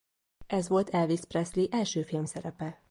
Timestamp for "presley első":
1.19-2.03